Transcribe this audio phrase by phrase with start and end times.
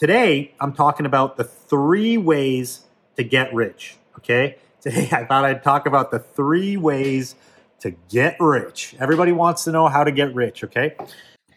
[0.00, 3.98] today I'm talking about the three ways to get rich.
[4.16, 4.56] Okay.
[4.80, 7.34] Today I thought I'd talk about the three ways
[7.80, 8.96] to get rich.
[8.98, 10.64] Everybody wants to know how to get rich.
[10.64, 10.96] Okay.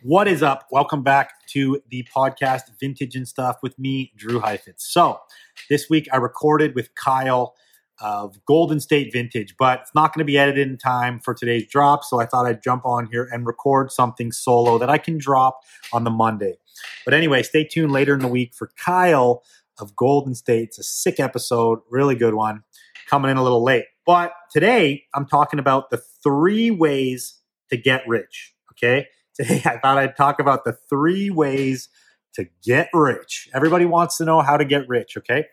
[0.01, 0.67] What is up?
[0.71, 4.91] Welcome back to the podcast Vintage and Stuff with me, Drew Heifetz.
[4.91, 5.21] So
[5.69, 7.55] this week I recorded with Kyle
[8.01, 11.65] of Golden State Vintage, but it's not going to be edited in time for today's
[11.67, 12.03] drop.
[12.03, 15.61] So I thought I'd jump on here and record something solo that I can drop
[15.93, 16.57] on the Monday.
[17.05, 19.43] But anyway, stay tuned later in the week for Kyle
[19.79, 20.69] of Golden State.
[20.69, 22.63] It's a sick episode, really good one,
[23.09, 23.85] coming in a little late.
[24.05, 28.53] But today I'm talking about the three ways to get rich.
[28.71, 29.07] Okay.
[29.35, 31.89] Today I thought I'd talk about the three ways
[32.35, 33.49] to get rich.
[33.51, 35.17] Everybody wants to know how to get rich.
[35.17, 35.45] Okay.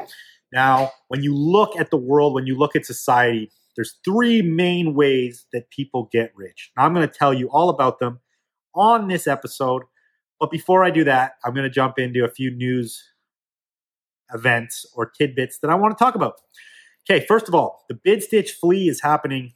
[0.53, 4.95] Now, when you look at the world, when you look at society, there's three main
[4.95, 6.73] ways that people get rich.
[6.77, 8.21] Now, I'm going to tell you all about them
[8.75, 9.83] on this episode.
[10.41, 13.05] But before I do that, I'm going to jump into a few news
[14.33, 16.35] events or tidbits that I want to talk about.
[17.09, 19.53] Okay, first of all, the Bid Stitch Flea is happening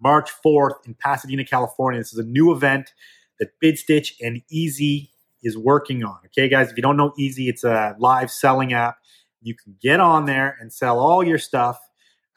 [0.00, 2.00] March 4th in Pasadena, California.
[2.00, 2.92] This is a new event
[3.38, 5.12] that Bid Stitch and Easy
[5.42, 6.18] is working on.
[6.26, 8.98] Okay, guys, if you don't know Easy, it's a live selling app
[9.40, 11.78] you can get on there and sell all your stuff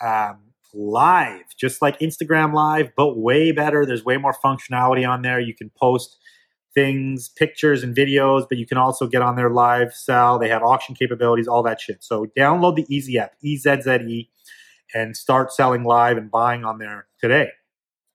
[0.01, 0.39] um,
[0.73, 3.85] live, just like Instagram Live, but way better.
[3.85, 5.39] There's way more functionality on there.
[5.39, 6.17] You can post
[6.73, 10.39] things, pictures, and videos, but you can also get on their live, sell.
[10.39, 12.03] They have auction capabilities, all that shit.
[12.03, 14.29] So download the Easy app, E Z Z E,
[14.93, 17.49] and start selling live and buying on there today.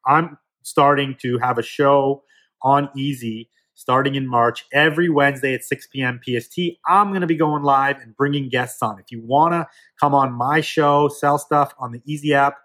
[0.07, 2.23] I'm starting to have a show
[2.63, 6.19] on Easy starting in March every Wednesday at 6 p.m.
[6.25, 6.59] PST.
[6.87, 8.99] I'm going to be going live and bringing guests on.
[8.99, 9.69] If you want to
[10.01, 12.57] come on my show, sell stuff on the Easy app,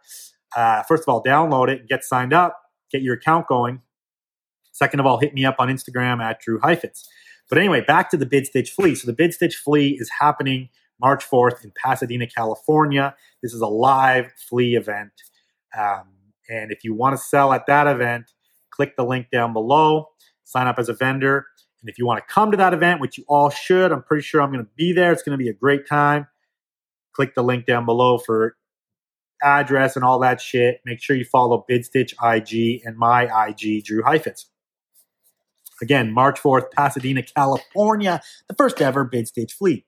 [0.55, 2.57] uh, first of all, download it, get signed up,
[2.91, 3.81] get your account going.
[4.71, 7.07] Second of all, hit me up on Instagram at Drew Heifetz.
[7.49, 8.95] But anyway, back to the Bid Stitch Flea.
[8.95, 10.69] So the Bid Stitch Flea is happening
[10.99, 13.15] March 4th in Pasadena, California.
[13.41, 15.11] This is a live flea event.
[15.77, 16.03] Um,
[16.49, 18.31] and if you want to sell at that event,
[18.69, 20.07] click the link down below
[20.51, 21.47] sign up as a vendor.
[21.81, 24.23] And if you want to come to that event, which you all should, I'm pretty
[24.23, 25.11] sure I'm going to be there.
[25.11, 26.27] It's going to be a great time.
[27.13, 28.55] Click the link down below for
[29.41, 30.81] address and all that shit.
[30.85, 34.47] Make sure you follow BidStitch IG and my IG, Drew Heifetz.
[35.81, 39.83] Again, March 4th, Pasadena, California, the first ever BidStitch Flea.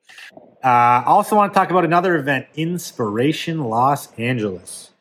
[0.64, 4.92] Uh, I also want to talk about another event, Inspiration Los Angeles.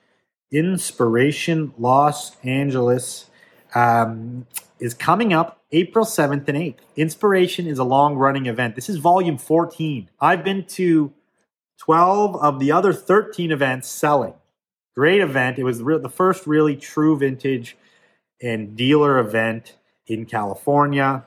[0.50, 3.31] Inspiration Los Angeles.
[3.75, 4.47] Um,
[4.82, 6.78] is coming up April 7th and 8th.
[6.97, 8.75] Inspiration is a long running event.
[8.75, 10.10] This is volume 14.
[10.20, 11.12] I've been to
[11.78, 14.34] 12 of the other 13 events selling.
[14.97, 15.58] Great event.
[15.58, 17.76] It was the first really true vintage
[18.42, 19.76] and dealer event
[20.06, 21.24] in California.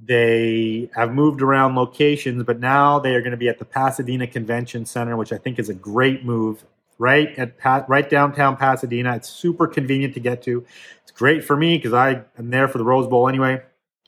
[0.00, 4.26] They have moved around locations, but now they are going to be at the Pasadena
[4.26, 6.64] Convention Center, which I think is a great move
[6.98, 9.16] right at pa- right downtown Pasadena.
[9.16, 10.64] It's super convenient to get to.
[11.02, 13.62] It's great for me because I am there for the Rose Bowl anyway.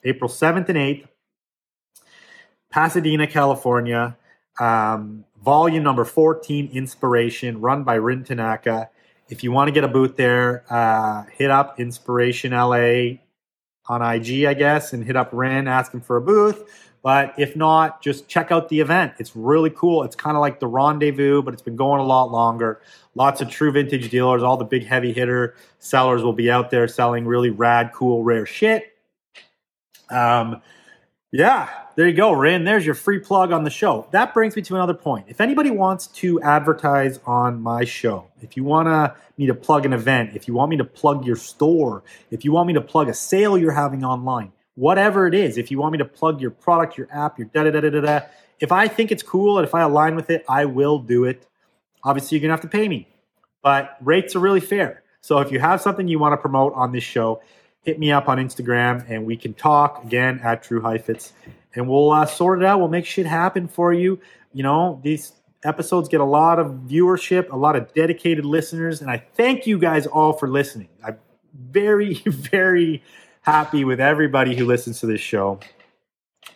[0.04, 1.06] April 7th and 8th,
[2.70, 4.16] Pasadena, California.
[4.60, 8.90] Um, volume number 14, Inspiration, run by Rin Tanaka.
[9.28, 13.18] If you want to get a booth there, uh, hit up Inspiration LA
[13.88, 16.64] on IG, I guess, and hit up Rin, ask him for a booth
[17.06, 19.12] but if not, just check out the event.
[19.20, 20.02] It's really cool.
[20.02, 22.80] It's kind of like the rendezvous, but it's been going a lot longer.
[23.14, 26.88] Lots of true vintage dealers, all the big heavy hitter sellers will be out there
[26.88, 28.92] selling really rad, cool, rare shit.
[30.10, 30.60] Um,
[31.36, 32.64] yeah, there you go, Rin.
[32.64, 34.06] There's your free plug on the show.
[34.10, 35.26] That brings me to another point.
[35.28, 39.84] If anybody wants to advertise on my show, if you want to me to plug
[39.84, 42.80] an event, if you want me to plug your store, if you want me to
[42.80, 45.58] plug a sale you're having online, whatever it is.
[45.58, 48.00] If you want me to plug your product, your app, your da da da da
[48.00, 48.20] da,
[48.58, 51.46] if I think it's cool and if I align with it, I will do it.
[52.02, 53.08] Obviously, you're gonna have to pay me,
[53.62, 55.02] but rates are really fair.
[55.20, 57.42] So if you have something you want to promote on this show,
[57.86, 61.32] hit me up on Instagram and we can talk again at Drew Heifetz
[61.74, 62.80] and we'll uh, sort it out.
[62.80, 64.18] We'll make shit happen for you.
[64.52, 65.32] You know, these
[65.64, 69.78] episodes get a lot of viewership, a lot of dedicated listeners, and I thank you
[69.78, 70.88] guys all for listening.
[71.04, 71.16] I'm
[71.54, 73.04] very, very
[73.42, 75.60] happy with everybody who listens to this show.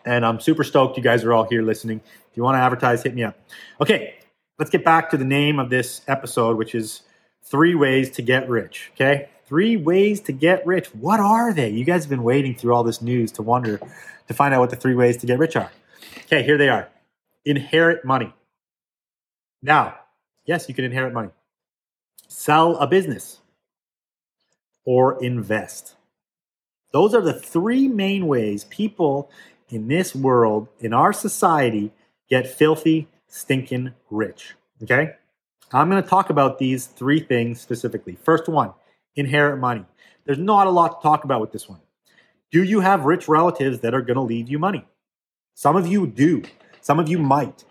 [0.05, 2.00] And I'm super stoked you guys are all here listening.
[2.31, 3.38] If you want to advertise, hit me up.
[3.81, 4.15] Okay,
[4.59, 7.03] let's get back to the name of this episode, which is
[7.44, 8.91] Three Ways to Get Rich.
[8.94, 10.87] Okay, three ways to get rich.
[10.94, 11.70] What are they?
[11.70, 13.81] You guys have been waiting through all this news to wonder,
[14.29, 15.73] to find out what the three ways to get rich are.
[16.26, 16.88] Okay, here they are
[17.44, 18.32] inherit money.
[19.61, 19.97] Now,
[20.47, 21.31] yes, you can inherit money,
[22.29, 23.41] sell a business,
[24.85, 25.96] or invest.
[26.93, 29.31] Those are the three main ways people
[29.69, 31.91] in this world, in our society,
[32.29, 34.55] get filthy, stinking rich.
[34.85, 35.14] Okay?
[35.73, 38.17] I'm going to talk about these three things specifically.
[38.23, 38.73] First one,
[39.17, 39.85] inherit money.
[40.25, 41.81] There's not a lot to talk about with this one.
[42.51, 44.85] Do you have rich relatives that are going to leave you money?
[45.55, 46.43] Some of you do.
[46.81, 47.65] Some of you might.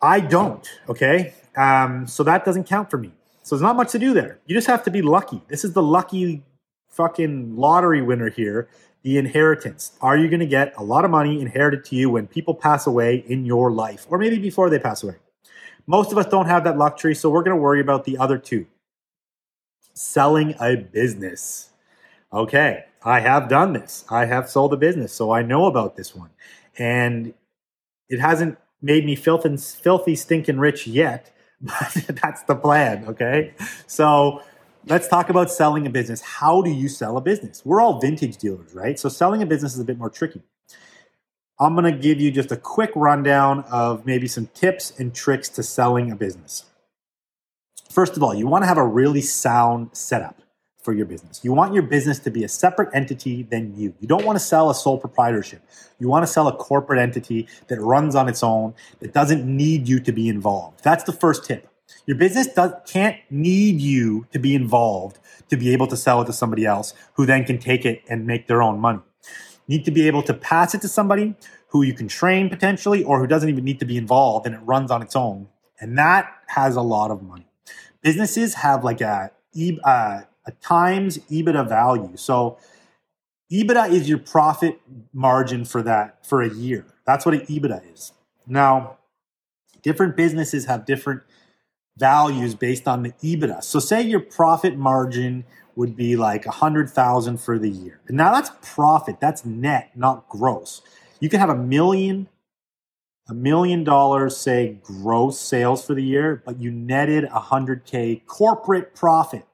[0.00, 1.34] I don't, okay?
[1.56, 3.12] Um, so that doesn't count for me.
[3.42, 4.38] So there's not much to do there.
[4.46, 5.42] You just have to be lucky.
[5.48, 6.44] This is the lucky
[6.88, 8.68] fucking lottery winner here
[9.06, 9.92] the inheritance.
[10.00, 12.88] Are you going to get a lot of money inherited to you when people pass
[12.88, 15.14] away in your life, or maybe before they pass away?
[15.86, 18.36] Most of us don't have that luxury, so we're going to worry about the other
[18.36, 18.66] two.
[19.96, 21.70] Selling a business.
[22.32, 24.04] Okay, I have done this.
[24.10, 26.30] I have sold a business, so I know about this one.
[26.78, 27.32] And
[28.08, 33.54] it hasn't made me filthy, filthy stinking rich yet, but that's the plan, okay?
[33.86, 34.42] So
[34.86, 36.20] let's talk about selling a business.
[36.20, 37.62] How do you sell a business?
[37.64, 38.98] We're all vintage dealers, right?
[38.98, 40.42] So selling a business is a bit more tricky.
[41.58, 45.48] I'm going to give you just a quick rundown of maybe some tips and tricks
[45.50, 46.66] to selling a business.
[47.96, 50.42] First of all, you want to have a really sound setup
[50.82, 51.40] for your business.
[51.42, 53.94] You want your business to be a separate entity than you.
[54.00, 55.62] You don't want to sell a sole proprietorship.
[55.98, 59.88] You want to sell a corporate entity that runs on its own, that doesn't need
[59.88, 60.84] you to be involved.
[60.84, 61.70] That's the first tip.
[62.04, 66.26] Your business does, can't need you to be involved to be able to sell it
[66.26, 69.00] to somebody else who then can take it and make their own money.
[69.66, 71.34] You need to be able to pass it to somebody
[71.68, 74.60] who you can train potentially or who doesn't even need to be involved and it
[74.64, 75.48] runs on its own.
[75.80, 77.45] And that has a lot of money.
[78.06, 79.32] Businesses have like a,
[79.84, 82.16] uh, a times EBITDA value.
[82.16, 82.56] So
[83.52, 84.80] EBITDA is your profit
[85.12, 86.86] margin for that for a year.
[87.04, 88.12] That's what an EBITDA is.
[88.46, 88.98] Now,
[89.82, 91.22] different businesses have different
[91.98, 93.64] values based on the EBITDA.
[93.64, 95.44] So say your profit margin
[95.74, 98.00] would be like a hundred thousand for the year.
[98.08, 99.18] Now that's profit.
[99.20, 100.80] That's net, not gross.
[101.18, 102.28] You can have a million,
[103.28, 108.22] a million dollars, say gross sales for the year, but you netted a hundred K
[108.26, 109.44] corporate profit.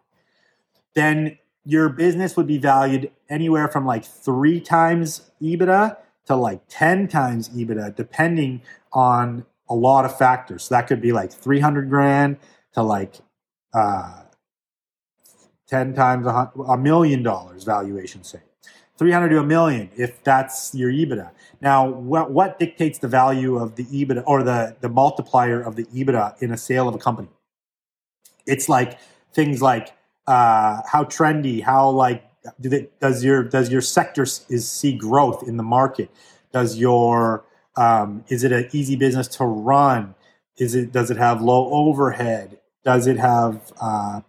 [0.95, 5.97] Then your business would be valued anywhere from like three times EBITDA
[6.27, 10.65] to like 10 times EBITDA, depending on a lot of factors.
[10.65, 12.37] So that could be like 300 grand
[12.75, 13.17] to like
[13.73, 14.25] uh,
[15.69, 18.41] 10 times a, a million dollars valuation, say.
[19.03, 21.29] 300 to a million if that's your EBITDA.
[21.61, 25.87] Now, what, what dictates the value of the EBITDA or the, the multiplier of the
[25.87, 27.27] EBITDA in a sale of a company?
[28.47, 29.01] It's like
[29.35, 29.93] things like
[30.29, 32.23] uh, how trendy, how like
[32.61, 36.09] do they, does your does your sector is see growth in the market?
[36.53, 37.45] Does your
[37.77, 40.15] um, is it an easy business to run?
[40.59, 42.61] Is it does it have low overhead?
[42.85, 44.21] Does it have uh,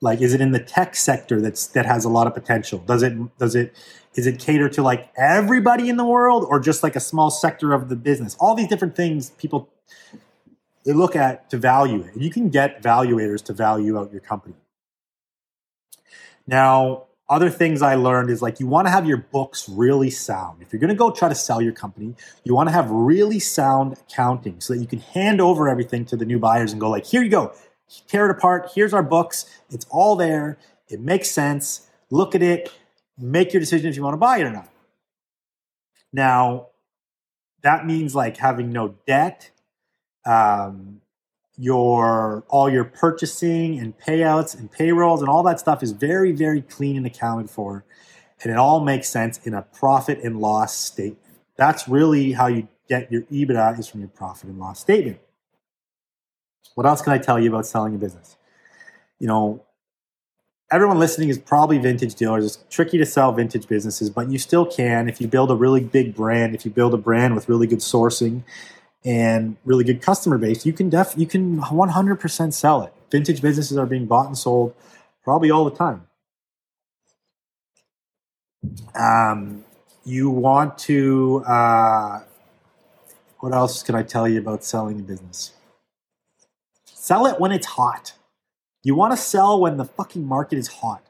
[0.00, 2.78] like is it in the tech sector that's that has a lot of potential?
[2.78, 3.74] Does it does it
[4.14, 7.72] is it cater to like everybody in the world or just like a small sector
[7.72, 8.36] of the business?
[8.40, 9.70] All these different things people
[10.84, 12.16] they look at to value it.
[12.16, 14.54] You can get valuators to value out your company.
[16.46, 20.62] Now, other things I learned is like you want to have your books really sound.
[20.62, 23.38] If you're going to go try to sell your company, you want to have really
[23.38, 26.90] sound accounting so that you can hand over everything to the new buyers and go
[26.90, 27.52] like, "Here you go.
[28.08, 28.72] Tear it apart.
[28.74, 29.46] Here's our books.
[29.70, 30.58] It's all there.
[30.88, 31.88] It makes sense.
[32.10, 32.72] Look at it.
[33.20, 34.68] Make your decision if you want to buy it or not."
[36.12, 36.68] Now,
[37.62, 39.50] that means like having no debt,
[40.24, 41.00] um,
[41.56, 46.62] your all your purchasing and payouts and payrolls and all that stuff is very very
[46.62, 47.84] clean and accounted for
[48.42, 51.18] and it all makes sense in a profit and loss statement.
[51.56, 55.20] That's really how you get your ebitda is from your profit and loss statement.
[56.74, 58.36] What else can i tell you about selling a business?
[59.18, 59.62] You know
[60.72, 64.64] everyone listening is probably vintage dealers it's tricky to sell vintage businesses but you still
[64.64, 67.66] can if you build a really big brand if you build a brand with really
[67.66, 68.42] good sourcing
[69.04, 72.92] and really good customer base, you can def you can 100% sell it.
[73.10, 74.74] Vintage businesses are being bought and sold
[75.24, 76.06] probably all the time.
[78.94, 79.64] Um,
[80.04, 82.20] you want to uh,
[83.38, 85.52] what else can I tell you about selling a business?
[86.84, 88.12] Sell it when it's hot.
[88.82, 91.02] You want to sell when the fucking market is hot.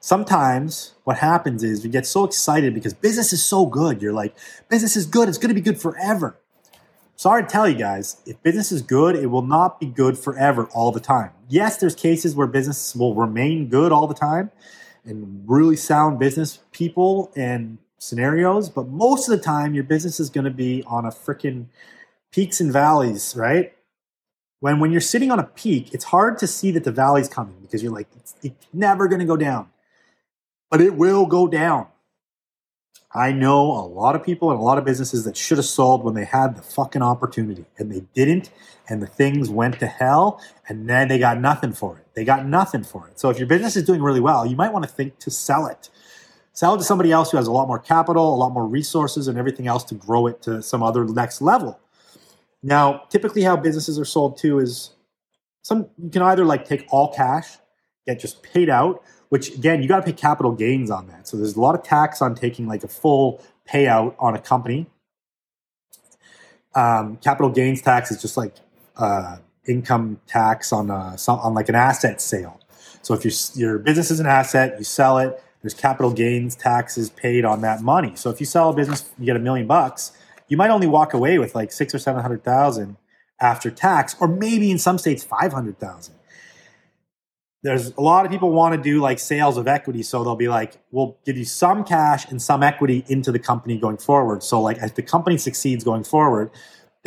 [0.00, 4.00] Sometimes what happens is you get so excited because business is so good.
[4.00, 4.36] You're like,
[4.68, 5.28] business is good.
[5.28, 6.38] It's going to be good forever
[7.16, 10.68] sorry to tell you guys, if business is good, it will not be good forever
[10.74, 11.30] all the time.
[11.48, 14.50] Yes, there's cases where business will remain good all the time
[15.04, 20.30] and really sound business people and scenarios, but most of the time your business is
[20.30, 21.66] going to be on a freaking
[22.30, 23.75] peaks and valleys, right?
[24.60, 27.56] When when you're sitting on a peak, it's hard to see that the valley's coming
[27.60, 29.68] because you're like it's, it's never going to go down.
[30.70, 31.88] But it will go down.
[33.14, 36.04] I know a lot of people and a lot of businesses that should have sold
[36.04, 38.50] when they had the fucking opportunity and they didn't,
[38.88, 42.06] and the things went to hell, and then they got nothing for it.
[42.14, 43.18] They got nothing for it.
[43.18, 45.66] So if your business is doing really well, you might want to think to sell
[45.66, 45.88] it.
[46.52, 49.28] Sell it to somebody else who has a lot more capital, a lot more resources,
[49.28, 51.78] and everything else to grow it to some other next level.
[52.66, 54.90] Now, typically, how businesses are sold too is
[55.62, 57.58] some you can either like take all cash,
[58.08, 61.28] get just paid out, which again, you got to pay capital gains on that.
[61.28, 64.88] So there's a lot of tax on taking like a full payout on a company.
[66.74, 68.56] Um, capital gains tax is just like
[68.96, 69.36] uh,
[69.68, 72.60] income tax on a, on like an asset sale.
[73.02, 75.40] So if your your business is an asset, you sell it.
[75.62, 78.16] There's capital gains taxes paid on that money.
[78.16, 80.10] So if you sell a business, you get a million bucks.
[80.48, 82.96] You might only walk away with like six or seven hundred thousand
[83.40, 86.14] after tax, or maybe in some states five hundred thousand.
[87.62, 90.48] There's a lot of people want to do like sales of equity so they'll be
[90.48, 94.42] like we'll give you some cash and some equity into the company going forward.
[94.42, 96.50] So like as the company succeeds going forward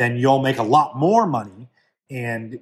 [0.00, 1.68] then you'll make a lot more money
[2.10, 2.58] and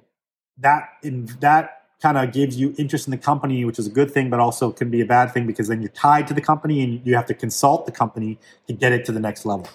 [0.57, 4.11] that in that kind of gives you interest in the company which is a good
[4.11, 6.83] thing but also can be a bad thing because then you're tied to the company
[6.83, 9.67] and you have to consult the company to get it to the next level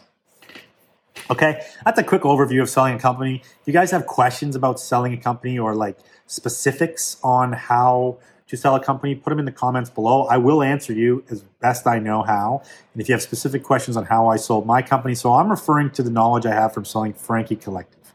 [1.31, 4.78] okay that's a quick overview of selling a company if you guys have questions about
[4.78, 9.45] selling a company or like specifics on how to sell a company, put them in
[9.45, 10.25] the comments below.
[10.25, 12.62] I will answer you as best I know how.
[12.93, 15.90] And if you have specific questions on how I sold my company, so I'm referring
[15.93, 18.14] to the knowledge I have from selling Frankie Collective.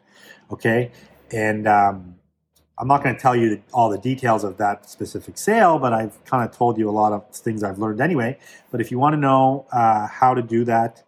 [0.51, 0.91] Okay.
[1.31, 2.15] And um,
[2.77, 6.23] I'm not going to tell you all the details of that specific sale, but I've
[6.25, 8.37] kind of told you a lot of things I've learned anyway.
[8.71, 11.03] But if you want to know uh, how to do that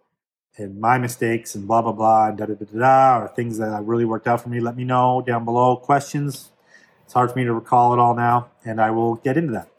[0.58, 3.84] and my mistakes and blah, blah, blah, and da da da da, or things that
[3.84, 5.76] really worked out for me, let me know down below.
[5.76, 6.52] Questions,
[7.06, 9.70] it's hard for me to recall it all now, and I will get into that.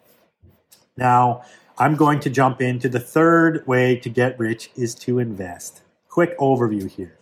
[0.97, 1.43] Now,
[1.79, 5.83] I'm going to jump into the third way to get rich is to invest.
[6.09, 7.19] Quick overview here.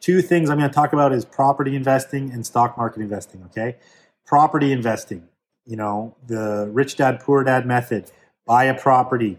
[0.00, 3.76] Two things I'm going to talk about is property investing and stock market investing, okay?
[4.26, 5.28] Property investing,
[5.64, 8.10] you know, the rich dad poor dad method.
[8.44, 9.38] Buy a property,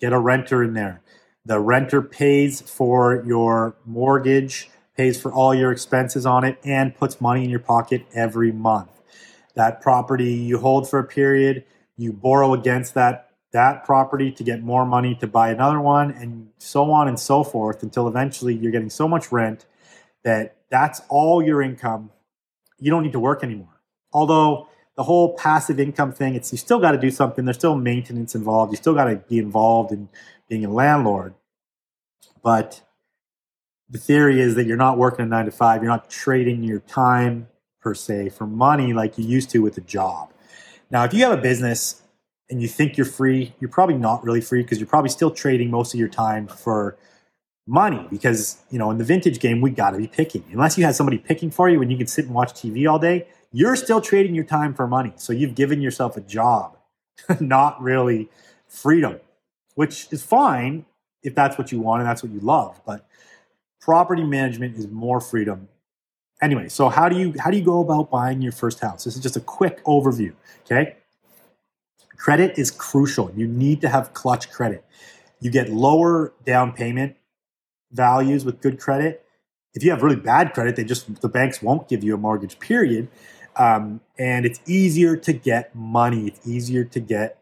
[0.00, 1.00] get a renter in there.
[1.44, 7.20] The renter pays for your mortgage, pays for all your expenses on it and puts
[7.20, 8.92] money in your pocket every month
[9.54, 11.64] that property you hold for a period,
[11.96, 16.48] you borrow against that that property to get more money to buy another one and
[16.56, 19.66] so on and so forth until eventually you're getting so much rent
[20.24, 22.10] that that's all your income.
[22.78, 23.82] You don't need to work anymore.
[24.10, 27.44] Although the whole passive income thing, it's you still got to do something.
[27.44, 28.72] There's still maintenance involved.
[28.72, 30.08] You still got to be involved in
[30.52, 31.32] being a landlord.
[32.42, 32.82] But
[33.88, 35.82] the theory is that you're not working a nine to five.
[35.82, 37.48] You're not trading your time
[37.80, 40.30] per se for money like you used to with a job.
[40.90, 42.02] Now, if you have a business
[42.50, 45.70] and you think you're free, you're probably not really free because you're probably still trading
[45.70, 46.98] most of your time for
[47.66, 50.44] money because, you know, in the vintage game, we got to be picking.
[50.52, 52.98] Unless you have somebody picking for you and you can sit and watch TV all
[52.98, 55.14] day, you're still trading your time for money.
[55.16, 56.76] So you've given yourself a job,
[57.40, 58.28] not really
[58.68, 59.18] freedom,
[59.74, 60.84] which is fine
[61.22, 62.80] if that's what you want and that's what you love.
[62.84, 63.06] But
[63.80, 65.68] property management is more freedom
[66.42, 69.04] anyway, so how do you how do you go about buying your first house?
[69.04, 70.34] This is just a quick overview.
[70.66, 70.96] Okay.
[72.16, 73.32] Credit is crucial.
[73.34, 74.84] You need to have clutch credit.
[75.40, 77.16] You get lower down payment
[77.90, 79.24] values with good credit.
[79.74, 82.58] If you have really bad credit, they just the banks won't give you a mortgage.
[82.58, 83.08] Period.
[83.56, 86.26] Um, and it's easier to get money.
[86.26, 87.41] It's easier to get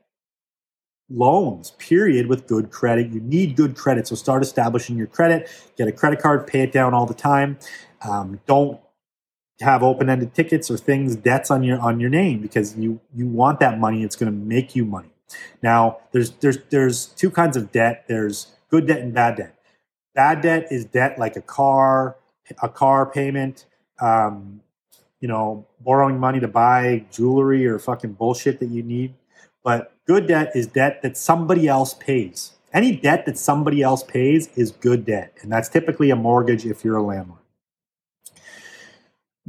[1.11, 3.11] loans, period, with good credit.
[3.11, 4.07] You need good credit.
[4.07, 7.59] So start establishing your credit, get a credit card, pay it down all the time.
[8.09, 8.81] Um, don't
[9.61, 13.61] have open-ended tickets or things debts on your on your name because you you want
[13.61, 14.03] that money.
[14.03, 15.13] It's going to make you money.
[15.63, 18.05] Now there's there's there's two kinds of debt.
[18.09, 19.55] There's good debt and bad debt.
[20.15, 22.17] Bad debt is debt like a car
[22.63, 23.67] a car payment
[24.01, 24.61] um,
[25.21, 29.15] you know borrowing money to buy jewelry or fucking bullshit that you need
[29.63, 34.49] but good debt is debt that somebody else pays any debt that somebody else pays
[34.57, 37.41] is good debt and that's typically a mortgage if you're a landlord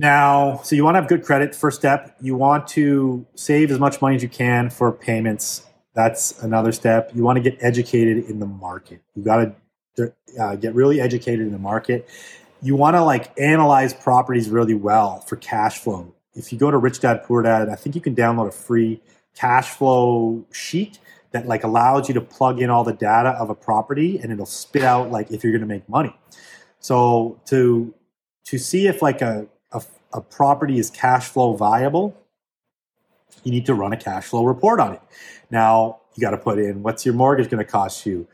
[0.01, 1.53] now, so you want to have good credit.
[1.53, 5.65] First step, you want to save as much money as you can for payments.
[5.93, 7.11] That's another step.
[7.13, 9.01] You want to get educated in the market.
[9.15, 9.53] You got
[9.97, 12.09] to uh, get really educated in the market.
[12.61, 16.15] You want to like analyze properties really well for cash flow.
[16.33, 19.01] If you go to Rich Dad Poor Dad, I think you can download a free
[19.35, 20.99] cash flow sheet
[21.31, 24.45] that like allows you to plug in all the data of a property and it'll
[24.45, 26.15] spit out like if you're going to make money.
[26.79, 27.93] So to
[28.45, 29.47] to see if like a
[30.13, 32.17] a property is cash flow viable,
[33.43, 35.01] you need to run a cash flow report on it.
[35.49, 38.27] Now, you got to put in what's your mortgage going to cost you?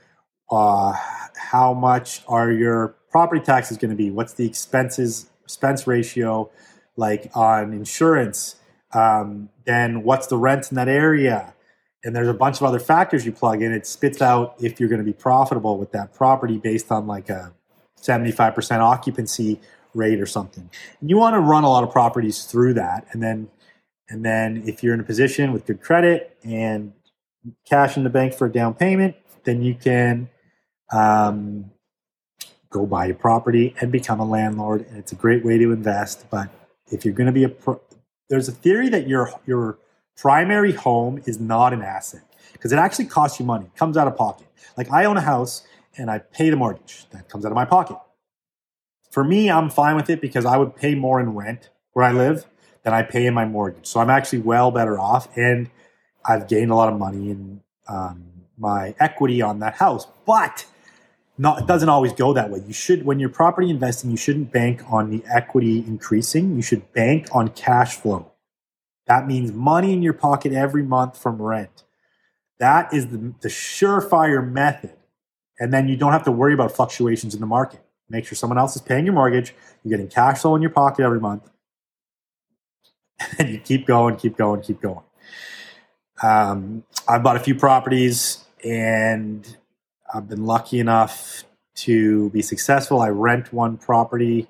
[0.50, 0.94] Uh,
[1.36, 4.10] how much are your property taxes going to be?
[4.10, 6.50] What's the expenses expense ratio
[6.96, 8.56] like on insurance?
[8.94, 11.54] Um, then what's the rent in that area?
[12.04, 13.74] And there's a bunch of other factors you plug in.
[13.74, 17.30] It spits out if you're going to be profitable with that property based on like
[17.30, 17.54] a
[18.02, 19.60] 75% occupancy
[19.94, 20.70] rate or something.
[21.02, 23.08] And you want to run a lot of properties through that.
[23.12, 23.50] And then,
[24.10, 26.94] and then if you're in a position with good credit and
[27.66, 30.30] cash in the bank for a down payment, then you can
[30.94, 31.72] um,
[32.70, 34.86] go buy a property and become a landlord.
[34.88, 36.30] And it's a great way to invest.
[36.30, 36.50] But
[36.92, 37.82] if you're going to be a, pro-
[38.30, 39.78] there's a theory that your your
[40.16, 42.22] primary home is not an asset
[42.54, 43.70] because it actually costs you money.
[43.76, 44.48] Comes out of pocket.
[44.76, 45.66] Like I own a house
[45.98, 47.06] and I pay the mortgage.
[47.12, 47.98] That comes out of my pocket.
[49.12, 52.12] For me, I'm fine with it because I would pay more in rent where I
[52.12, 52.46] live
[52.84, 53.88] than I pay in my mortgage.
[53.88, 55.70] So I'm actually well better off, and
[56.26, 58.26] I've gained a lot of money in um,
[58.58, 60.08] my equity on that house.
[60.26, 60.66] But
[61.38, 62.62] not, it doesn't always go that way.
[62.66, 66.56] You should, when you're property investing, you shouldn't bank on the equity increasing.
[66.56, 68.32] You should bank on cash flow.
[69.06, 71.84] That means money in your pocket every month from rent.
[72.60, 74.94] That is the, the surefire method.
[75.60, 77.82] And then you don't have to worry about fluctuations in the market.
[78.10, 79.54] Make sure someone else is paying your mortgage.
[79.84, 81.50] You're getting cash flow in your pocket every month.
[83.40, 85.02] And you keep going, keep going, keep going.
[86.22, 89.58] Um, I've bought a few properties and
[90.14, 91.44] I've been lucky enough
[91.76, 93.02] to be successful.
[93.02, 94.48] I rent one property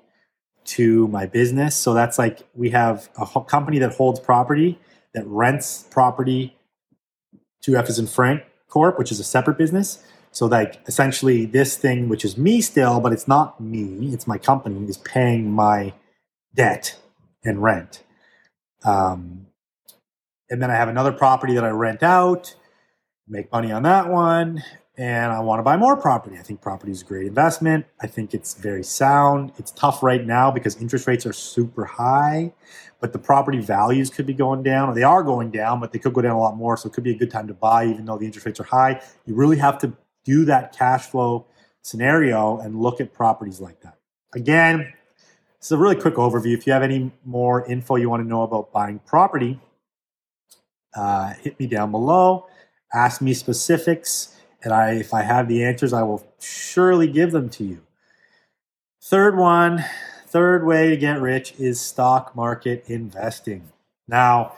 [0.64, 1.74] to my business.
[1.74, 4.78] So that's like we have a company that holds property
[5.14, 6.56] that rents property
[7.62, 10.02] to F in Frank Corp, which is a separate business.
[10.30, 14.38] So like essentially this thing, which is me still, but it's not me, it's my
[14.38, 15.94] company, is paying my
[16.54, 16.98] debt
[17.44, 18.04] and rent.
[18.84, 19.46] Um,
[20.50, 22.54] and then I have another property that I rent out,
[23.26, 24.62] make money on that one,
[24.98, 26.36] and I want to buy more property.
[26.38, 27.86] I think property is a great investment.
[28.02, 29.52] I think it's very sound.
[29.56, 32.52] It's tough right now because interest rates are super high,
[33.00, 36.00] but the property values could be going down, or they are going down, but they
[36.00, 36.76] could go down a lot more.
[36.76, 38.64] So it could be a good time to buy, even though the interest rates are
[38.64, 39.00] high.
[39.24, 39.92] You really have to
[40.24, 41.46] do that cash flow
[41.82, 43.98] scenario and look at properties like that.
[44.34, 44.92] Again,
[45.58, 46.54] it's a really quick overview.
[46.54, 49.60] If you have any more info you want to know about buying property,
[50.96, 52.46] uh, hit me down below.
[52.92, 57.48] Ask me specifics and I, if I have the answers, I will surely give them
[57.50, 57.80] to you.
[59.02, 59.84] Third one,
[60.26, 63.70] third way to get rich is stock market investing.
[64.06, 64.54] Now,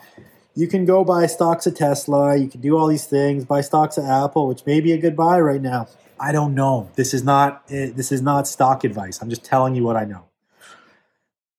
[0.55, 3.97] you can go buy stocks of Tesla, you can do all these things, buy stocks
[3.97, 5.87] of Apple, which may be a good buy right now.
[6.19, 6.89] I don't know.
[6.95, 9.21] This is not eh, this is not stock advice.
[9.21, 10.25] I'm just telling you what I know.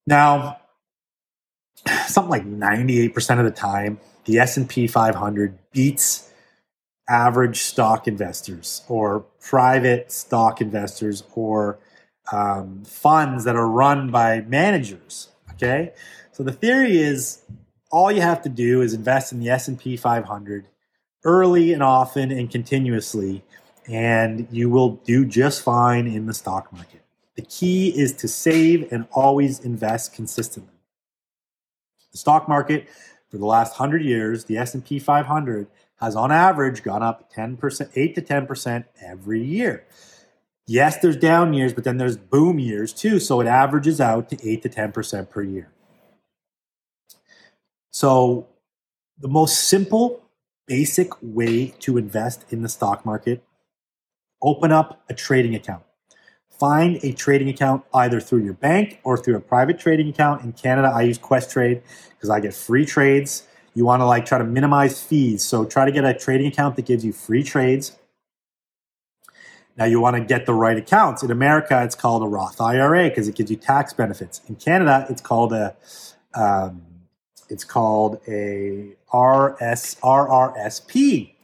[0.06, 0.60] Now,
[2.06, 6.31] something like 98% of the time, the S&P 500 beats
[7.12, 11.78] average stock investors or private stock investors or
[12.32, 15.28] um, funds that are run by managers
[15.62, 15.92] okay?
[16.32, 17.42] So the theory is
[17.90, 20.66] all you have to do is invest in the s&p 500
[21.24, 23.42] early and often and continuously
[23.88, 27.02] and you will do just fine in the stock market.
[27.36, 30.74] The key is to save and always invest consistently.
[32.12, 32.88] The stock market
[33.28, 35.66] for the last 100 years the s&p 500
[36.02, 39.86] has on average gone up 10%, 8 to 10% every year.
[40.66, 43.20] Yes, there's down years, but then there's boom years too.
[43.20, 45.70] So it averages out to 8 to 10% per year.
[47.92, 48.48] So
[49.16, 50.22] the most simple,
[50.66, 53.44] basic way to invest in the stock market
[54.42, 55.84] open up a trading account.
[56.50, 60.42] Find a trading account either through your bank or through a private trading account.
[60.42, 64.38] In Canada, I use Questrade because I get free trades you want to like try
[64.38, 65.42] to minimize fees.
[65.42, 67.96] So try to get a trading account that gives you free trades.
[69.76, 71.22] Now you want to get the right accounts.
[71.22, 74.42] In America, it's called a Roth IRA because it gives you tax benefits.
[74.48, 75.74] In Canada, it's called a
[76.34, 76.82] um,
[77.48, 81.34] it's called a RS RRSP.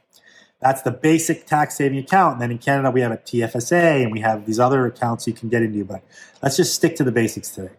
[0.61, 2.35] That's the basic tax saving account.
[2.35, 5.33] And then in Canada, we have a TFSA and we have these other accounts you
[5.33, 5.85] can get into.
[5.85, 6.03] But
[6.43, 7.75] let's just stick to the basics today.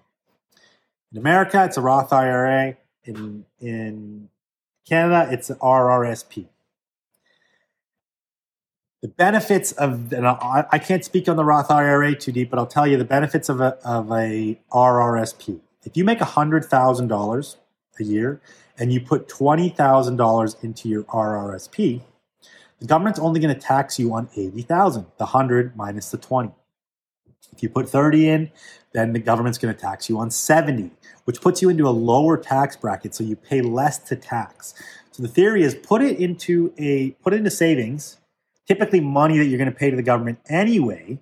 [1.12, 2.78] In America, it's a Roth IRA.
[3.04, 4.30] In in
[4.90, 6.48] Canada, it's an RRSP.
[9.02, 12.68] The benefits of, and I can't speak on the Roth IRA too deep, but I'll
[12.68, 15.62] tell you the benefits of a, of a RRSP.
[15.84, 17.56] If you make $100,000
[18.00, 18.42] a year
[18.78, 22.02] and you put $20,000 into your RRSP,
[22.80, 26.52] the government's only going to tax you on 80,000, the 100 minus the 20.
[27.60, 28.52] If you put 30 in,
[28.94, 30.92] then the government's going to tax you on 70
[31.30, 34.74] which puts you into a lower tax bracket, so you pay less to tax.
[35.12, 38.18] So the theory is put it into a put it into savings,
[38.68, 41.20] typically money that you're going to pay to the government anyway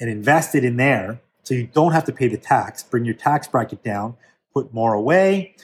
[0.00, 2.82] and invest it in there so you don't have to pay the tax.
[2.82, 4.16] Bring your tax bracket down,
[4.54, 5.56] put more away,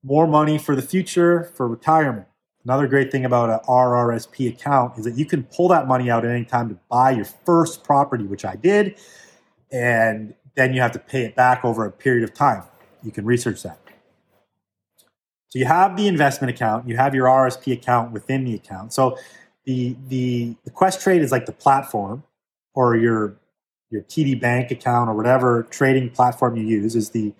[0.00, 2.28] more money for the future, for retirement.
[2.64, 6.24] Another great thing about an RRSP account is that you can pull that money out
[6.24, 8.96] at any time to buy your first property, which I did,
[9.72, 12.64] and then you have to pay it back over a period of time.
[13.02, 13.78] You can research that.
[15.48, 18.92] So you have the investment account, you have your RSP account within the account.
[18.92, 19.18] So
[19.64, 22.24] the the the Questrade is like the platform,
[22.74, 23.36] or your
[23.90, 27.32] your TD Bank account or whatever trading platform you use is the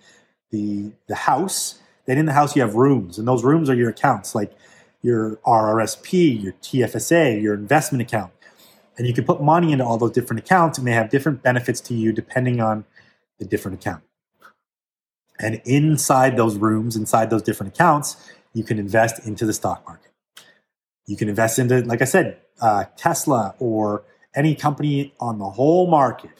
[0.49, 1.79] the the house.
[2.05, 4.51] Then in the house you have rooms, and those rooms are your accounts, like
[5.01, 8.31] your RRSP, your TFSA, your investment account.
[8.97, 11.81] And you can put money into all those different accounts, and they have different benefits
[11.81, 12.85] to you depending on
[13.39, 14.03] the different account.
[15.39, 20.11] And inside those rooms, inside those different accounts, you can invest into the stock market.
[21.07, 24.03] You can invest into, like I said, uh, Tesla or
[24.35, 26.31] any company on the whole market.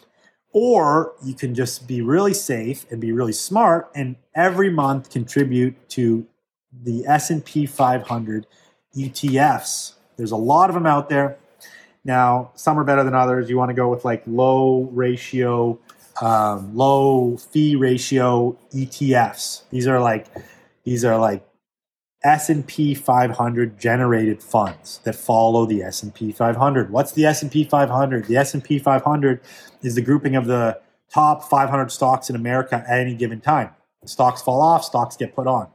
[0.54, 5.90] Or you can just be really safe and be really smart and every month contribute
[5.90, 6.28] to
[6.84, 8.48] the S&P 500
[8.96, 9.94] ETFs.
[10.18, 11.38] There's a lot of them out there.
[12.04, 13.50] Now, some are better than others.
[13.50, 15.80] You want to go with like low ratio,
[16.22, 19.64] um, low fee ratio ETFs.
[19.70, 20.28] These are like
[20.84, 21.48] these are like
[22.24, 26.92] S&P 500 generated funds that follow the S&P 500.
[26.92, 28.26] What's the S&P 500?
[28.26, 29.42] The S&P 500
[29.82, 30.80] is the grouping of the
[31.12, 33.72] top 500 stocks in America at any given time.
[34.06, 35.68] Stocks fall off, stocks get put on.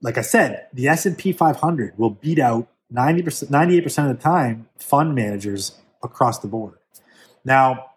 [0.00, 5.14] Like I said, the S&P 500 will beat out 90%, 98% of the time fund
[5.14, 6.78] managers across the board.
[7.44, 7.90] Now,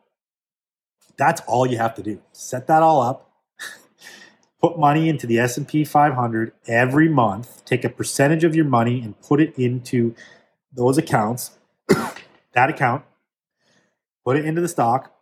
[1.17, 2.21] that's all you have to do.
[2.31, 3.31] Set that all up
[4.61, 9.19] put money into the S&P 500 every month, take a percentage of your money and
[9.21, 10.15] put it into
[10.71, 11.57] those accounts,
[12.53, 13.03] that account,
[14.25, 15.13] put it into the stock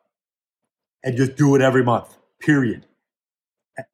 [1.03, 2.15] and just do it every month.
[2.39, 2.85] Period.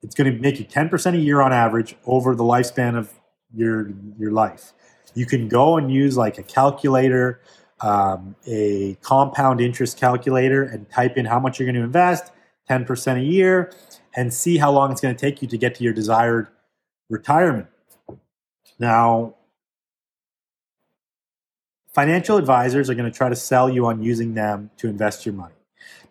[0.02, 3.13] It's going to make you 10% a year on average over the lifespan of
[3.54, 4.74] your your life.
[5.13, 7.39] You can go and use like a calculator,
[7.82, 12.32] um, a compound interest calculator, and type in how much you're going to invest,
[12.69, 13.71] 10% a year,
[14.15, 16.48] and see how long it's going to take you to get to your desired
[17.10, 17.67] retirement.
[18.78, 19.36] Now,
[21.93, 25.34] financial advisors are going to try to sell you on using them to invest your
[25.34, 25.54] money.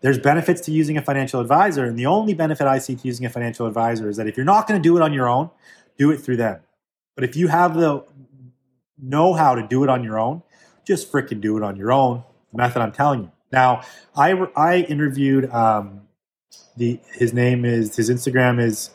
[0.04, 3.24] There's benefits to using a financial advisor, and the only benefit I see to using
[3.24, 5.48] a financial advisor is that if you're not going to do it on your own,
[5.96, 6.60] do it through them.
[7.14, 8.04] But if you have the
[9.02, 10.42] know how to do it on your own,
[10.86, 12.22] just freaking do it on your own.
[12.52, 13.32] The method I'm telling you.
[13.50, 13.80] Now,
[14.14, 16.02] I I interviewed um,
[16.76, 18.90] the his name is his Instagram is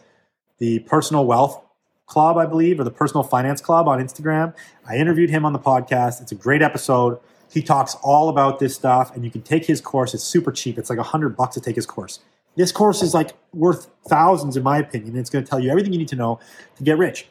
[0.60, 1.60] the Personal Wealth
[2.06, 4.54] Club, I believe, or the Personal Finance Club on Instagram.
[4.88, 6.22] I interviewed him on the podcast.
[6.22, 7.19] It's a great episode.
[7.51, 10.13] He talks all about this stuff, and you can take his course.
[10.13, 10.77] It's super cheap.
[10.77, 12.19] It's like a hundred bucks to take his course.
[12.55, 15.15] This course is like worth thousands, in my opinion.
[15.17, 16.39] It's going to tell you everything you need to know
[16.77, 17.27] to get rich.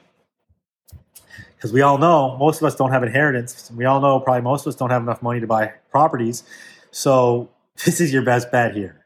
[1.57, 3.70] Because we all know most of us don't have inheritance.
[3.74, 6.44] We all know probably most of us don't have enough money to buy properties.
[6.90, 7.50] So
[7.85, 8.98] this is your best bet here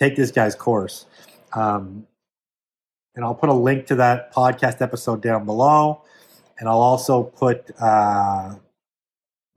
[0.00, 1.06] take this guy's course.
[1.52, 2.06] Um,
[3.14, 6.02] and I'll put a link to that podcast episode down below.
[6.58, 8.56] And I'll also put, uh,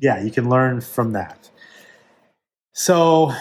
[0.03, 1.49] yeah, you can learn from that.
[2.73, 3.31] So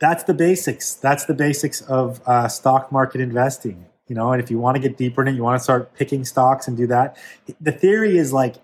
[0.00, 0.94] that's the basics.
[0.94, 3.84] That's the basics of uh, stock market investing.
[4.08, 5.94] You know, and if you want to get deeper in it, you want to start
[5.94, 7.18] picking stocks and do that.
[7.60, 8.56] The theory is like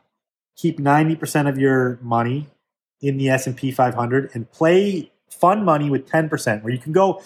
[0.56, 2.46] keep 90% of your money
[3.02, 7.22] in the S&P 500 and play fund money with 10%, where you can go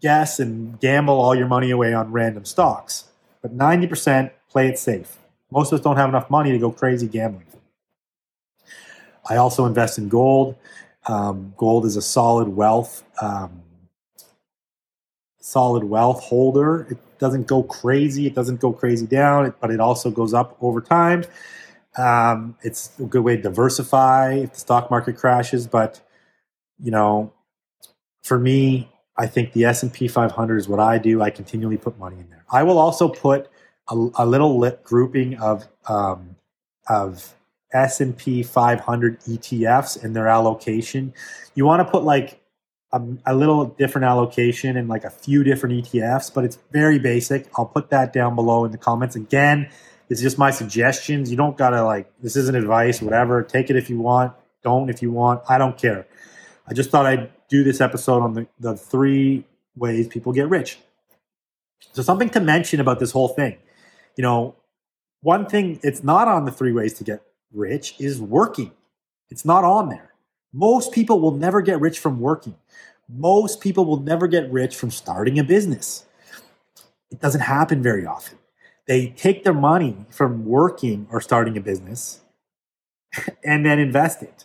[0.00, 3.06] guess and gamble all your money away on random stocks.
[3.42, 5.18] But 90%, play it safe.
[5.50, 7.46] Most of us don't have enough money to go crazy gambling.
[9.28, 10.56] I also invest in gold.
[11.06, 13.62] Um, gold is a solid wealth, um,
[15.40, 16.86] solid wealth holder.
[16.90, 18.26] It doesn't go crazy.
[18.26, 21.24] It doesn't go crazy down, but it also goes up over time.
[21.96, 26.00] Um, it's a good way to diversify if the stock market crashes, but
[26.78, 27.32] you know,
[28.22, 31.22] for me, I think the S and P 500 is what I do.
[31.22, 32.44] I continually put money in there.
[32.50, 33.48] I will also put
[33.88, 36.36] a, a little lit grouping of um,
[36.88, 37.35] of
[37.72, 41.12] S and P 500 ETFs in their allocation.
[41.54, 42.40] You want to put like
[42.92, 47.48] a, a, little different allocation and like a few different ETFs, but it's very basic.
[47.56, 49.16] I'll put that down below in the comments.
[49.16, 49.68] Again,
[50.08, 51.30] it's just my suggestions.
[51.30, 53.42] You don't gotta like this isn't advice, whatever.
[53.42, 54.32] Take it if you want.
[54.62, 55.42] Don't if you want.
[55.48, 56.06] I don't care.
[56.68, 59.44] I just thought I'd do this episode on the, the three
[59.76, 60.78] ways people get rich.
[61.92, 63.58] So, something to mention about this whole thing.
[64.16, 64.56] You know,
[65.20, 67.22] one thing, it's not on the three ways to get
[67.56, 68.72] rich is working.
[69.30, 70.12] It's not on there.
[70.52, 72.56] Most people will never get rich from working.
[73.08, 76.06] Most people will never get rich from starting a business.
[77.10, 78.38] It doesn't happen very often.
[78.86, 82.20] They take their money from working or starting a business
[83.44, 84.44] and then invest it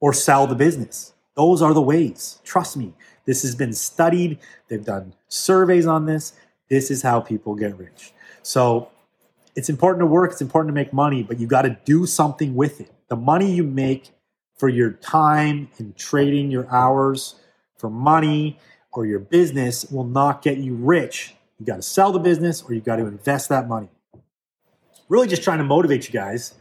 [0.00, 1.12] or sell the business.
[1.36, 2.40] Those are the ways.
[2.44, 2.94] Trust me.
[3.24, 4.38] This has been studied.
[4.68, 6.32] They've done surveys on this.
[6.68, 8.12] This is how people get rich.
[8.42, 8.88] So
[9.54, 12.54] it's important to work, it's important to make money, but you got to do something
[12.54, 12.90] with it.
[13.08, 14.10] The money you make
[14.56, 17.36] for your time in trading your hours
[17.76, 18.58] for money
[18.92, 21.34] or your business will not get you rich.
[21.58, 23.88] You got to sell the business or you got to invest that money.
[25.08, 26.54] Really just trying to motivate you guys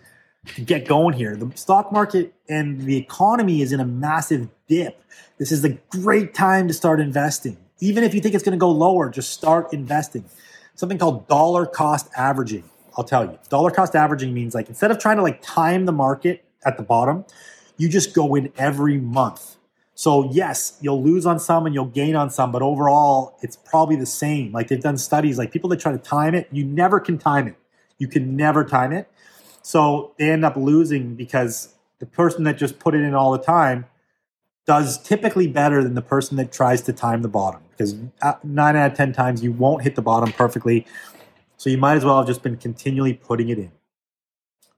[0.55, 1.35] to get going here.
[1.35, 5.01] The stock market and the economy is in a massive dip.
[5.37, 7.57] This is a great time to start investing.
[7.79, 10.25] Even if you think it's going to go lower, just start investing.
[10.75, 12.63] Something called dollar cost averaging.
[12.97, 13.39] I'll tell you.
[13.49, 16.83] Dollar cost averaging means like instead of trying to like time the market at the
[16.83, 17.25] bottom,
[17.77, 19.55] you just go in every month.
[19.93, 23.95] So yes, you'll lose on some and you'll gain on some, but overall it's probably
[23.95, 24.51] the same.
[24.51, 27.47] Like they've done studies, like people that try to time it, you never can time
[27.47, 27.55] it.
[27.97, 29.09] You can never time it.
[29.61, 33.43] So they end up losing because the person that just put it in all the
[33.43, 33.85] time
[34.65, 38.75] does typically better than the person that tries to time the bottom because uh, nine
[38.75, 40.85] out of 10 times you won't hit the bottom perfectly.
[41.61, 43.71] So you might as well have just been continually putting it in.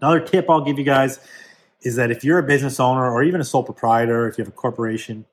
[0.02, 1.22] Another tip I'll give you guys
[1.82, 4.52] is that if you're a business owner or even a sole proprietor, if you have
[4.54, 5.26] a corporation,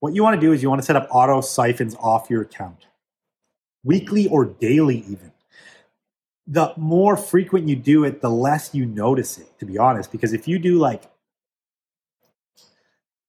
[0.00, 2.42] what you want to do is you want to set up auto siphons off your
[2.42, 2.88] account,
[3.84, 5.30] weekly or daily, even.
[6.48, 10.10] The more frequent you do it, the less you notice it, to be honest.
[10.10, 11.04] Because if you do like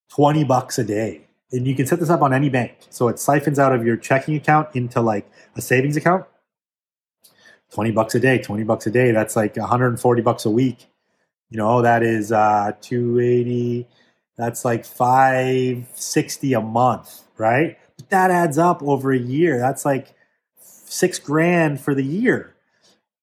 [0.10, 2.88] 20 bucks a day, and you can set this up on any bank.
[2.90, 6.26] So it siphons out of your checking account into like a savings account.
[7.74, 10.88] 20 bucks a day, 20 bucks a day, that's like 140 bucks a week.
[11.50, 13.88] You know, that is uh 280,
[14.38, 17.78] that's like 560 a month, right?
[17.98, 19.60] But that adds up over a year.
[19.60, 20.14] That's like
[20.62, 22.56] 6 grand for the year.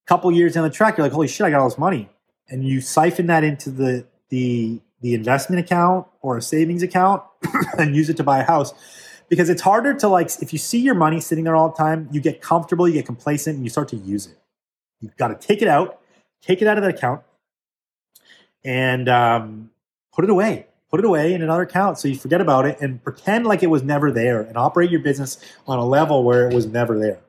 [0.07, 2.09] Couple years down the track, you're like, "Holy shit, I got all this money."
[2.49, 7.21] And you siphon that into the the the investment account or a savings account
[7.77, 8.73] and use it to buy a house
[9.29, 12.09] because it's harder to like if you see your money sitting there all the time
[12.11, 14.37] you get comfortable you get complacent and you start to use it.
[14.99, 15.99] You've got to take it out
[16.41, 17.21] take it out of that account
[18.63, 19.71] and um,
[20.13, 20.65] put it away.
[20.89, 23.67] Put it away in another account so you forget about it and pretend like it
[23.67, 25.37] was never there and operate your business
[25.67, 27.19] on a level where it was never there.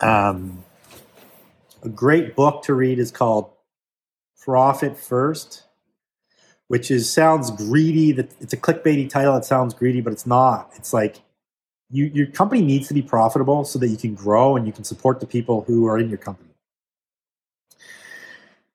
[0.00, 0.64] Um,
[1.84, 3.50] a great book to read is called
[4.40, 5.64] profit first
[6.70, 8.12] which is sounds greedy.
[8.12, 9.36] That it's a clickbaity title.
[9.36, 10.70] It sounds greedy, but it's not.
[10.76, 11.20] It's like
[11.90, 14.84] you, your company needs to be profitable so that you can grow and you can
[14.84, 16.50] support the people who are in your company.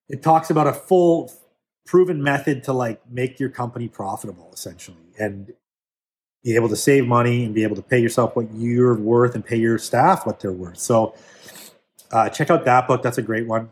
[0.10, 1.32] It talks about a full
[1.86, 5.54] proven method to like make your company profitable essentially and
[6.44, 9.46] be able to save money and be able to pay yourself what you're worth and
[9.46, 10.80] pay your staff what they're worth.
[10.80, 11.16] So
[12.12, 13.04] uh, check out that book.
[13.04, 13.70] That's a great one.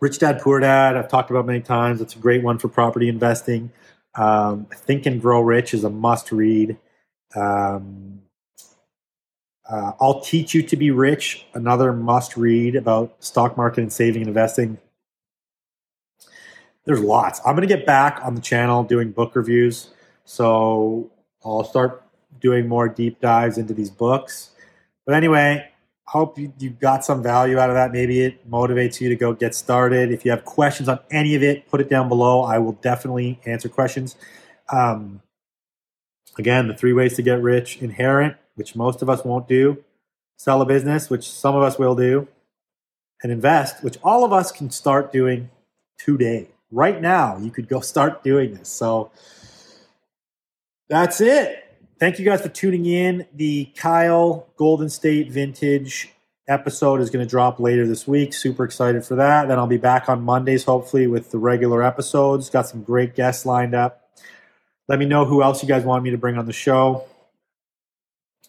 [0.00, 2.00] Rich Dad Poor Dad, I've talked about many times.
[2.00, 3.72] It's a great one for property investing.
[4.14, 6.76] Um, Think and Grow Rich is a must read.
[7.34, 8.22] Um,
[9.68, 14.22] uh, I'll Teach You to Be Rich, another must read about stock market and saving
[14.22, 14.78] and investing.
[16.84, 17.40] There's lots.
[17.44, 19.90] I'm going to get back on the channel doing book reviews.
[20.24, 21.10] So
[21.44, 22.02] I'll start
[22.40, 24.50] doing more deep dives into these books.
[25.04, 25.68] But anyway,
[26.08, 27.92] hope you, you got some value out of that.
[27.92, 30.12] Maybe it motivates you to go get started.
[30.12, 32.42] If you have questions on any of it, put it down below.
[32.42, 34.16] I will definitely answer questions.
[34.68, 35.22] Um,
[36.38, 39.84] again, the three ways to get rich inherent, which most of us won't do,
[40.36, 42.28] sell a business, which some of us will do,
[43.22, 45.50] and invest, which all of us can start doing
[45.98, 46.48] today.
[46.70, 48.68] Right now, you could go start doing this.
[48.68, 49.10] So
[50.88, 51.65] that's it
[51.98, 53.26] thank you guys for tuning in.
[53.34, 56.10] The Kyle Golden State Vintage
[56.48, 58.32] episode is going to drop later this week.
[58.32, 59.48] Super excited for that.
[59.48, 62.50] Then I'll be back on Mondays, hopefully, with the regular episodes.
[62.50, 64.10] Got some great guests lined up.
[64.88, 67.04] Let me know who else you guys want me to bring on the show.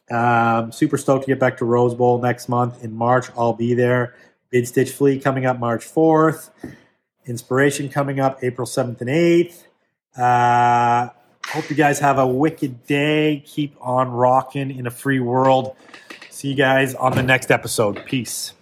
[0.10, 3.28] Um, super stoked to get back to Rose Bowl next month in March.
[3.38, 4.16] I'll be there.
[4.50, 6.52] Bid Stitch Flea coming up March 4th.
[7.26, 9.64] Inspiration coming up April 7th and 8th.
[10.16, 11.10] Uh,
[11.52, 13.42] Hope you guys have a wicked day.
[13.46, 15.76] Keep on rocking in a free world.
[16.30, 18.06] See you guys on the next episode.
[18.06, 18.54] Peace.